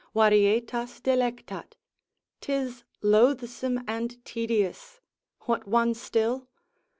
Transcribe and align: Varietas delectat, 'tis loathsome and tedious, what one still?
Varietas 0.15 0.99
delectat, 0.99 1.75
'tis 2.39 2.83
loathsome 3.03 3.83
and 3.87 4.25
tedious, 4.25 4.99
what 5.41 5.67
one 5.67 5.93
still? 5.93 6.49